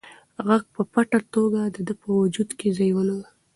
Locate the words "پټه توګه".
0.91-1.61